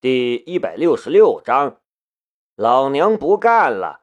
[0.00, 1.80] 第一百六十六章，
[2.54, 4.02] 老娘不干了。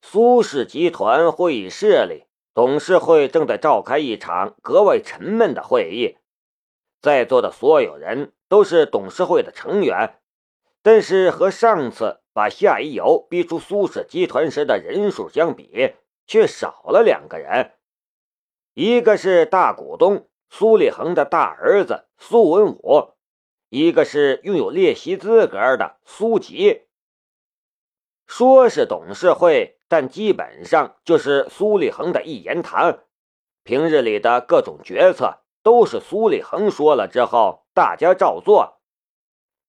[0.00, 6.18] 苏氏集团会议室里，董事会正在召开一场格外沉闷的会议。
[7.02, 10.20] 在座的所有人都是董事会的成员，
[10.84, 15.94] 但是和上次把夏一游逼出苏氏集团时的人数相比，
[16.28, 17.72] 却少了两个人。
[18.74, 20.28] 一个是大股东。
[20.48, 23.10] 苏立恒的大儿子苏文武，
[23.70, 26.86] 一个是拥有列席资格的苏吉。
[28.26, 33.00] 说是董事会，但基本上就是苏立恒的一言堂。
[33.64, 38.80] 平日里的各种决策都是苏立恒说了之后，大家照做。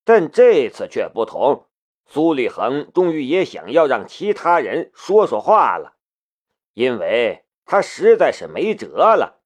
[0.05, 1.67] 但这次却不同，
[2.05, 5.97] 苏立恒终于也想要让其他人说说话了，
[6.73, 9.38] 因为他实在是没辙了。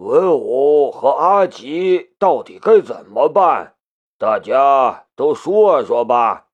[0.00, 3.74] 文武和阿吉到底该怎么办？
[4.16, 6.48] 大家都说说吧。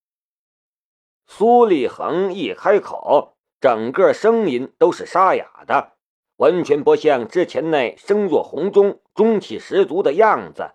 [1.29, 5.93] 苏立恒一开口，整个声音都是沙哑的，
[6.38, 10.73] 完全不像之前那声若洪钟、中气十足的样子。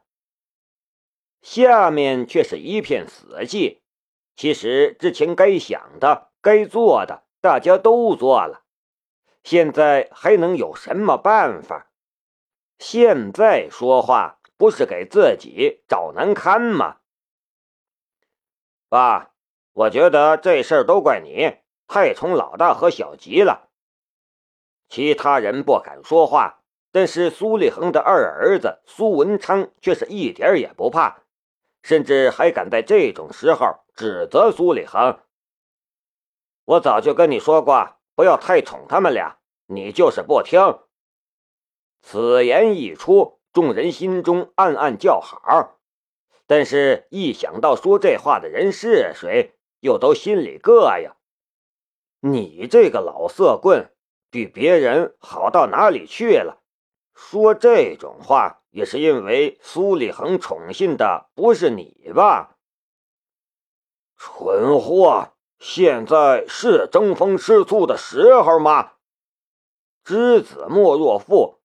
[1.42, 3.80] 下面却是一片死寂。
[4.38, 8.64] 其实之前该想的、该做的，大家都做了，
[9.44, 11.91] 现在还能有什么办法？
[12.82, 16.98] 现在说话不是给自己找难堪吗？
[18.90, 19.36] 爸，
[19.74, 21.58] 我觉得这事儿都怪你，
[21.88, 23.70] 太宠老大和小吉了。
[24.90, 31.22] 其他人不敢说话，但是苏立恒的二儿子苏文昌却是一点也不怕，
[31.84, 35.20] 甚至还敢在这种时候指责苏立恒。
[36.66, 40.80] 我早就跟你说过，不要太宠他们俩，你就是不听。
[42.02, 45.80] 此言一出，众人心中暗暗叫好，
[46.48, 51.12] 但是，一想到说这话的人是谁，又都心里膈应。
[52.20, 53.94] 你这个老色棍，
[54.30, 56.62] 比别人好到哪里去了？
[57.14, 62.58] 说这种话，也是因为苏立恒宠信的不是你吧？
[64.18, 65.34] 蠢货！
[65.60, 68.94] 现在是争风吃醋的时候吗？
[70.04, 71.61] 知子莫若父。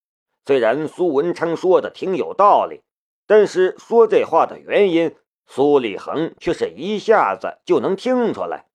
[0.47, 2.83] 虽然苏文昌说的挺有道理，
[3.27, 8.67] 但是说这话的原因，苏立恒却是一下子就能听出来。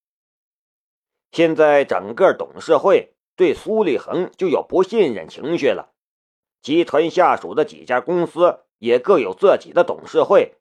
[1.32, 5.94] 现在整个董事会对苏立恒就有不信任情绪了，
[6.62, 10.58] 集团下属的几家公司也各有自己的董事会，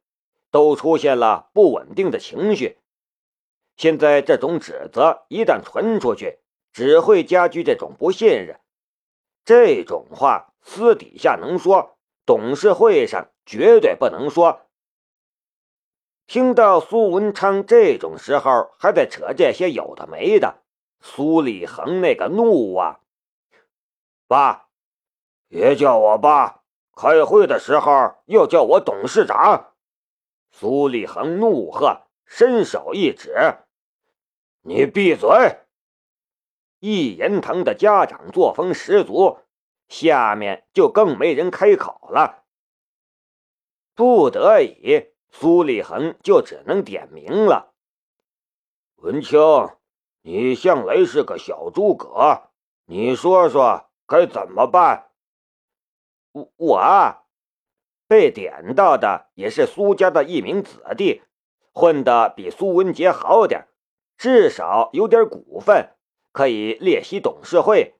[0.52, 2.78] 都出现了不稳定的情绪。
[3.76, 6.38] 现在这种指责一旦传出去，
[6.72, 8.60] 只会加剧这种不信任。
[9.44, 10.49] 这种话。
[10.62, 14.66] 私底下能说，董事会上绝对不能说。
[16.26, 20.62] 听到苏文昌这种时候还在扯这些有的没的，
[21.00, 23.00] 苏立恒那个怒啊！
[24.28, 24.68] 爸，
[25.48, 26.62] 别叫我爸，
[26.94, 29.72] 开会的时候要叫我董事长。
[30.52, 33.34] 苏立恒怒喝，伸手一指
[34.62, 35.28] ：“你闭嘴！”
[36.78, 39.38] 一言堂的家长作风十足。
[39.90, 42.44] 下面就更没人开口了，
[43.96, 47.74] 不得已，苏立恒就只能点名了。
[48.94, 49.40] 文清，
[50.22, 52.50] 你向来是个小诸葛，
[52.86, 55.10] 你说说该怎么办？
[56.30, 57.24] 我我，
[58.06, 61.22] 被点到的也是苏家的一名子弟，
[61.72, 63.66] 混得比苏文杰好点，
[64.16, 65.96] 至少有点股份，
[66.30, 67.96] 可以列席董事会。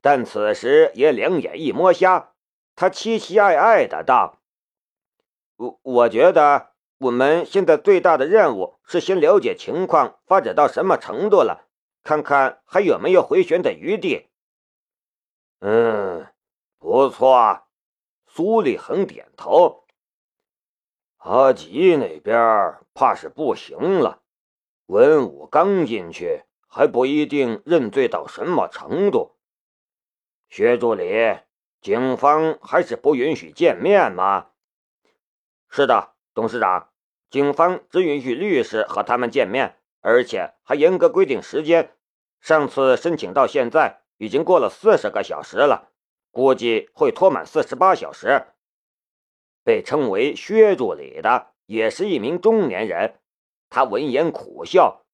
[0.00, 2.32] 但此时也两眼一摸瞎，
[2.74, 4.38] 他期期爱爱的道
[5.56, 11.66] ：“我我觉得我们现在最大的任务是先了解情况发展到什么程度了，
[12.02, 14.28] 看看还有没有回旋的余地。”
[15.60, 16.26] 嗯，
[16.78, 17.64] 不错。
[18.26, 19.84] 苏立恒点头。
[21.18, 24.22] 阿吉那边怕是不行了，
[24.86, 29.36] 文武刚进去还不一定认罪到什么程度。
[30.50, 31.38] 薛助理，
[31.80, 34.48] 警方还是不允许见面吗？
[35.68, 36.88] 是的，董事长，
[37.30, 41.94] 警方只允许律师和他们见面，而且还严格规定时间。
[42.40, 45.92] 上次申请到现在已经过了四十个小时了，
[46.32, 48.46] 估计会拖满四十八小时。
[49.62, 53.20] 被称为薛助理的也是一名中年人，
[53.68, 55.04] 他闻言苦笑。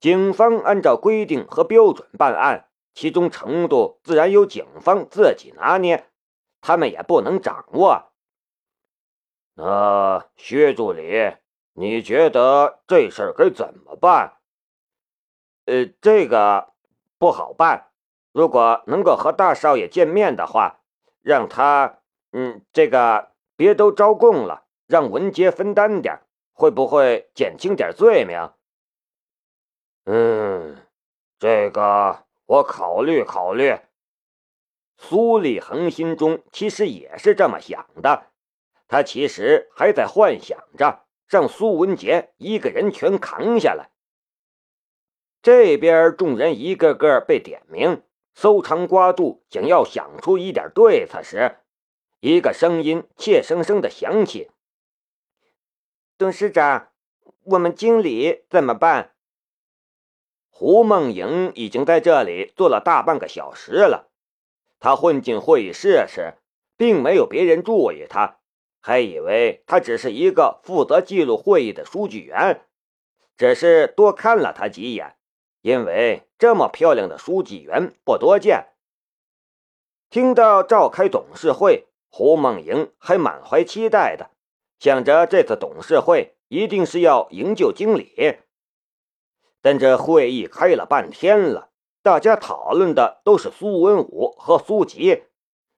[0.00, 2.68] 警方按照规定和标准办案。
[2.94, 6.08] 其中程度自然由警方自己拿捏，
[6.60, 8.12] 他们也不能掌握。
[9.54, 11.36] 那薛助理，
[11.74, 14.38] 你觉得这事儿该怎么办？
[15.66, 16.72] 呃，这个
[17.18, 17.90] 不好办。
[18.32, 20.80] 如果能够和大少爷见面的话，
[21.22, 22.00] 让他，
[22.32, 26.20] 嗯，这个别都招供了，让文杰分担点，
[26.52, 28.50] 会不会减轻点罪名？
[30.04, 30.76] 嗯，
[31.38, 33.78] 这个我考虑考虑。
[34.96, 38.30] 苏立恒心中其实也是这么想的，
[38.86, 43.90] 他其实还在幻想着让苏文杰一个人全扛下来。
[45.42, 48.02] 这边众人一个个被点名，
[48.34, 51.58] 搜肠刮肚，想要想出一点对策时，
[52.20, 54.50] 一个声音怯生生的响起
[56.16, 56.92] ：“董事长，
[57.42, 59.13] 我们经理怎么办？”
[60.56, 64.08] 胡梦莹已经在这里坐了大半个小时了。
[64.78, 66.34] 她混进会议室时，
[66.76, 68.38] 并没有别人注意她，
[68.80, 72.60] 还以为她只是一个负责记录会议的书记员，
[73.36, 75.16] 只是多看了他几眼，
[75.60, 78.68] 因为这么漂亮的书记员不多见。
[80.08, 84.30] 听到召开董事会，胡梦莹还满怀期待的，
[84.78, 88.36] 想着这次董事会一定是要营救经理。
[89.64, 91.70] 但这会议开了半天了，
[92.02, 95.22] 大家讨论的都是苏文武和苏吉，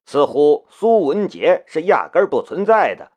[0.04, 3.12] 似乎苏文杰是压根不存在的。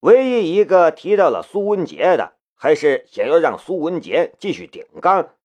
[0.00, 5.36] 唯一一个提到了苏文杰的，还是想要让苏文杰继续顶缸。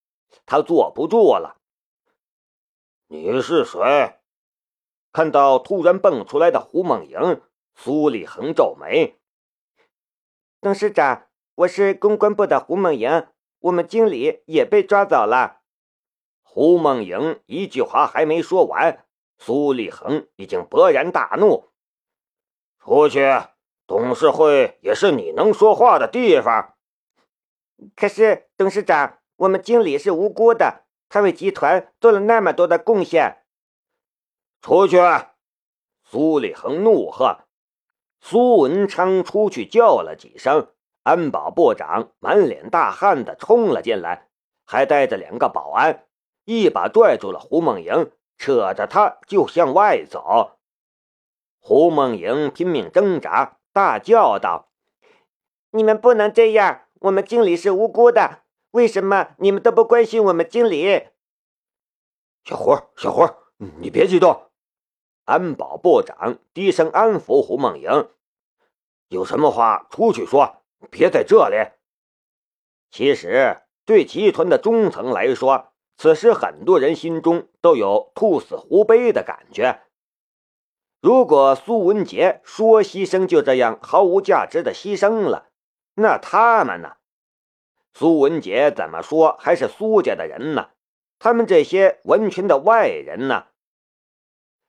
[0.47, 1.57] 他坐不住了。
[3.09, 4.15] 你是谁？
[5.13, 7.41] 看到突然蹦出来的胡梦莹，
[7.75, 9.19] 苏立恒皱眉。
[10.59, 13.27] 董事长，我是公关部的胡梦莹。
[13.59, 15.61] 我们经理也被抓走了。
[16.41, 19.05] 胡梦莹一句话还没说完，
[19.37, 21.69] 苏立恒已经勃然大怒
[22.79, 23.19] ：“出去！
[23.85, 26.75] 董事会也是你能说话的地方。”
[27.95, 33.43] 可是，董事长，我们经理是无辜的，他为集团做了那么多的贡献。
[34.61, 34.97] 出去！
[36.03, 37.45] 苏立恒怒喝。
[38.19, 40.73] 苏文昌出去叫了几声。
[41.03, 44.29] 安保部长满脸大汗的冲了进来，
[44.65, 46.05] 还带着两个保安，
[46.45, 50.57] 一把拽住了胡梦莹，扯着她就向外走。
[51.59, 54.69] 胡梦莹拼命挣扎，大叫道
[55.71, 56.85] ：“你们不能这样！
[57.01, 61.07] 我们经理是无辜的，为什么你们都不关心我们经理？”
[62.43, 63.27] 小胡，小胡，
[63.79, 64.51] 你别激动。
[65.25, 68.09] 安保部长低声安抚胡梦莹
[69.09, 70.57] ：“有什么话出去说。”
[70.89, 71.55] 别在这里。
[72.91, 79.81] 其实，对集团的中层来说，此时很多人心中都有兔死狐悲的感觉。
[81.01, 85.49] 如果苏文杰说牺牲就这样毫无价值的牺牲了，
[85.95, 86.97] 那他们呢？
[87.93, 90.71] 苏文杰怎么说还是苏家的人呢？
[91.17, 93.47] 他们这些文群的外人呢？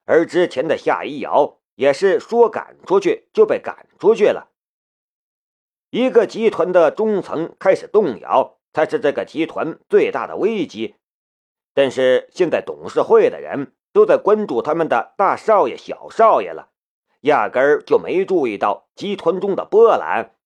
[0.04, 4.50] 而之前的夏一瑶也是说赶出去就被赶出去了。
[5.90, 10.94] 一个集团的中层开始动摇，才是这个集团最大的危机。
[11.75, 16.69] 但是现在董事会的人都在关注他们的大少爷、小少爷了，
[17.22, 20.37] 压根儿就没注意到集团中的波澜。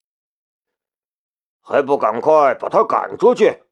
[1.61, 3.64] 还不赶快把他赶出去！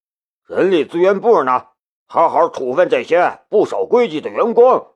[0.47, 1.68] 人力资源部呢？
[2.06, 4.94] 好好处分这些不守规矩的员工！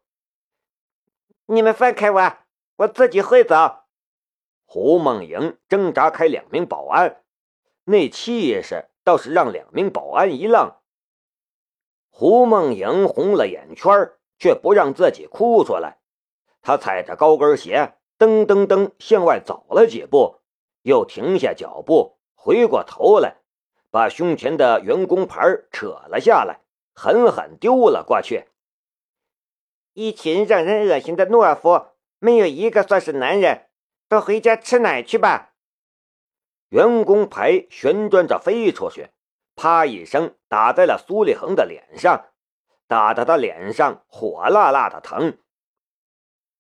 [1.47, 2.37] 你们放开我，
[2.77, 3.86] 我自己会走。
[4.67, 7.23] 胡梦莹挣扎开两名保安，
[7.85, 10.73] 那气势倒是让两名保安一愣。
[12.11, 15.99] 胡梦莹红了眼圈，却不让自己哭出来。
[16.63, 20.41] 她踩着高跟鞋，噔噔噔向外走了几步，
[20.83, 23.37] 又停下脚步，回过头来，
[23.91, 26.61] 把胸前的员工牌扯了下来，
[26.93, 28.49] 狠狠丢了过去。
[29.93, 31.87] 一群让人恶心的懦夫，
[32.19, 33.66] 没有一个算是男人。
[34.09, 35.55] 都回家吃奶去吧！
[36.69, 39.11] 员工牌旋转着飞出去，
[39.55, 42.27] 啪一声打在了苏立恒的脸上，
[42.87, 45.39] 打得他脸上火辣辣的疼。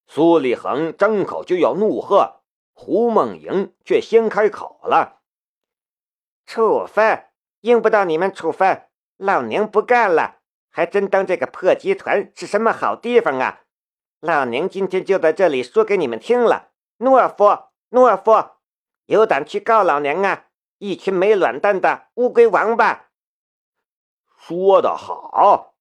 [0.06, 2.40] 苏立恒张口就要怒喝，
[2.72, 5.20] 胡梦莹却先开口了
[6.46, 7.26] ：“处分，
[7.60, 10.38] 用不到你们处分，老娘不干了！
[10.70, 13.62] 还真当这个破集团是什么好地方啊？
[14.20, 17.44] 老娘今天就在这里说给你们听了！”懦夫，
[17.90, 18.52] 懦夫，
[19.06, 20.46] 有胆去告老娘啊！
[20.78, 23.08] 一群没卵蛋的乌龟王八！
[24.38, 25.74] 说得好！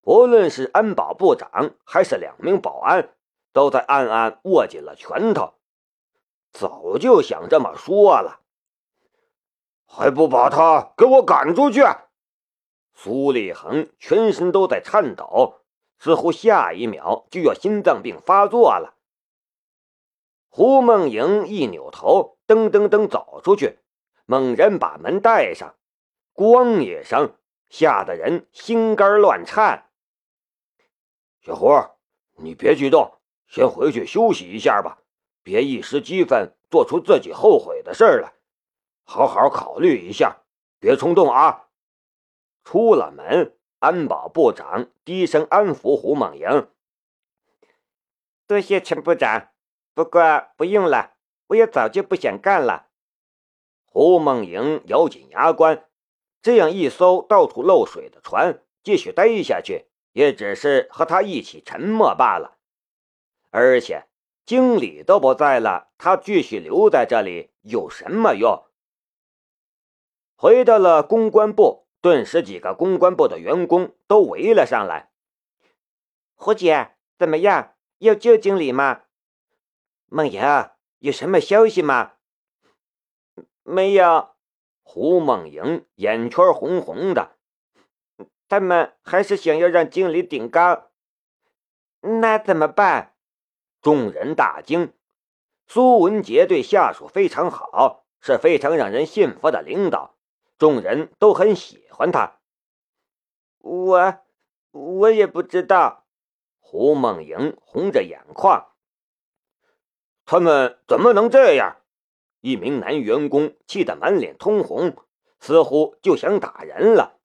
[0.00, 3.14] 不论是安保部长还是两名保安，
[3.52, 5.54] 都在暗暗握紧了拳头。
[6.52, 8.40] 早就想这么说了，
[9.86, 11.82] 还不把他给我赶出去！
[12.94, 15.60] 苏立恒全身都在颤抖，
[15.98, 18.95] 似乎下一秒就要心脏病发作了。
[20.56, 23.78] 胡梦莹一扭头，噔噔噔走出去，
[24.24, 25.74] 猛然把门带上，
[26.32, 27.36] 咣一声，
[27.68, 29.90] 吓得人心肝乱颤。
[31.42, 31.68] 小胡，
[32.36, 35.02] 你别激动，先回去休息一下吧，
[35.42, 38.32] 别一时激愤做出自己后悔的事儿来，
[39.04, 40.38] 好好考虑一下，
[40.80, 41.66] 别冲动啊！
[42.64, 46.70] 出了门，安保部长低声安抚胡梦莹
[48.48, 49.50] ：“多谢陈部长。”
[49.96, 51.14] 不过不用了，
[51.46, 52.88] 我也早就不想干了。
[53.86, 55.88] 胡梦莹咬紧牙关，
[56.42, 62.58] 这样一艘到处漏水的船，继续待下去，也只是和他一起沉没罢了。
[63.48, 64.04] 而且
[64.44, 68.66] 经理都不在了，他继续留在这里有什么用？
[70.36, 75.10] 回到了公关部，顿时几个公关部的员工都围了上来。
[76.34, 77.72] 胡姐，怎么样？
[78.00, 79.04] 要救经理吗？
[80.08, 80.40] 梦莹，
[80.98, 82.12] 有什么消息吗？
[83.62, 84.30] 没有。
[84.82, 87.36] 胡梦莹眼圈红红的，
[88.48, 90.86] 他们还是想要让经理顶缸。
[92.00, 93.16] 那怎么办？
[93.82, 94.92] 众人大惊。
[95.66, 100.16] 苏文杰对下属非常好，是非常让人信服的领导，
[100.56, 102.38] 众人都很喜欢他。
[103.58, 104.18] 我，
[104.70, 106.06] 我也不知道。
[106.60, 108.75] 胡梦莹红着眼眶。
[110.26, 111.76] 他们怎么能这样？
[112.40, 114.96] 一名男员工气得满脸通红，
[115.38, 117.18] 似乎就想打人了。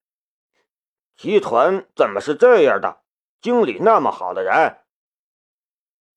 [1.18, 3.02] 集团怎么是这样的？
[3.42, 4.78] 经理那么好的人。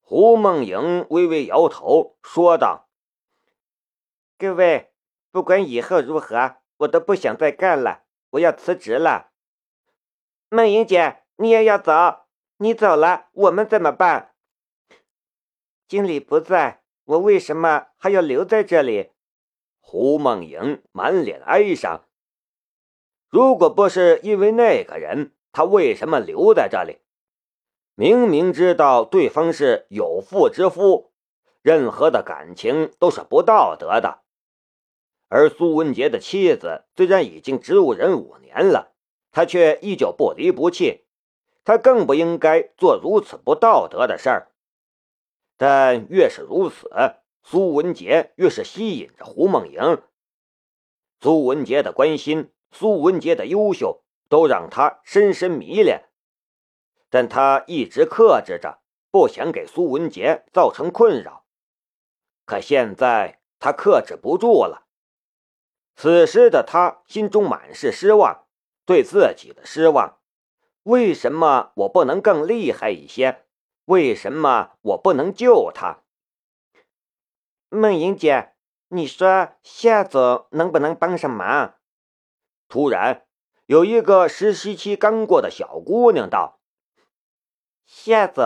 [0.03, 2.88] 胡梦莹微微摇头，说道
[4.37, 4.93] ：“各位，
[5.31, 9.31] 不管以后如何，我都不想再干了，我要辞职了。
[10.50, 12.26] 梦莹姐，你也要走？
[12.59, 14.33] 你走了，我们怎么办？”
[15.87, 19.11] 经理不在，我为什么还要留在这里？
[19.81, 22.07] 胡梦莹满脸哀伤。
[23.29, 26.99] 如果不是因为那个人，他为什么留在这里？
[27.95, 31.12] 明明知道对方是有妇之夫，
[31.61, 34.23] 任何的感情都是不道德的。
[35.29, 38.95] 而苏文杰的妻子虽然已经植物人五年了，
[39.31, 41.05] 他却依旧不离不弃。
[41.64, 44.49] 他更不应该做如此不道德的事儿。
[45.56, 46.90] 但越是如此，
[47.42, 50.02] 苏文杰越是吸引着胡梦莹。
[51.20, 56.08] 苏文杰的关心，苏文杰的优秀，都让他深深迷恋。
[57.08, 58.80] 但他一直克制着，
[59.11, 61.44] 不想给苏文杰造成困扰。
[62.44, 64.87] 可现在他克制不住了。
[65.94, 68.46] 此时的他心中满是失望，
[68.84, 70.18] 对自己的失望。
[70.82, 73.43] 为什么我不能更厉害一些？
[73.87, 76.03] 为什么我不能救他？
[77.69, 78.55] 梦莹姐，
[78.88, 81.75] 你说夏总能不能帮上忙？
[82.67, 83.26] 突然，
[83.67, 86.61] 有一个实习期刚过的小姑娘道
[87.85, 88.45] ：“夏总，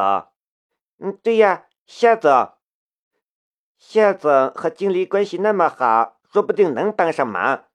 [0.99, 2.55] 嗯，对呀，夏总，
[3.79, 7.69] 夏总和经理关系那么好，说不定能帮上忙。”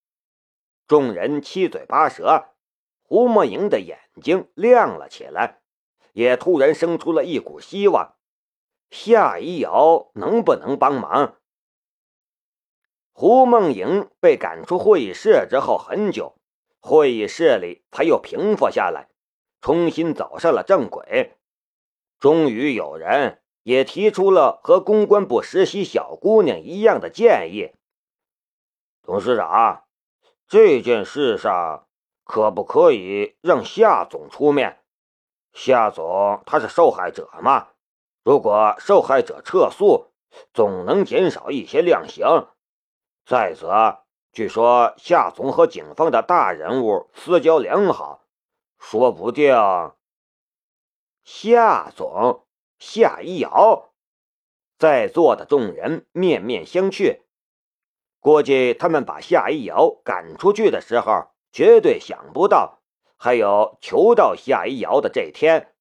[0.86, 2.50] 众人七嘴八舌，
[3.04, 5.63] 胡梦莹的眼睛亮了起来。
[6.14, 8.16] 也突然生出了一股希望，
[8.90, 11.36] 夏一瑶能不能帮忙？
[13.12, 16.40] 胡梦莹被赶出会议室之后，很久，
[16.80, 19.10] 会议室里才又平复下来，
[19.62, 21.38] 重新走上了正轨。
[22.20, 27.72] 终于有人也提出了和公关部实习小姑娘一样的建议：
[29.02, 29.84] 董事长，
[30.48, 31.88] 这件事上
[32.24, 34.83] 可不可以让夏总出面？
[35.54, 37.70] 夏总他是受害者嘛？
[38.24, 40.08] 如果受害者撤诉，
[40.54, 42.26] 总能减少一些量刑。
[43.26, 44.00] 再则，
[44.32, 48.26] 据说夏总和警方的大人物私交良好，
[48.80, 49.56] 说不定
[51.24, 52.46] 夏总
[52.80, 53.94] 夏一瑶，
[54.78, 57.22] 在座的众人面面相觑。
[58.20, 62.83] 估计他们把夏一瑶赶出去的时候，绝对想不到。
[63.24, 65.73] 还有求到夏一瑶的这天。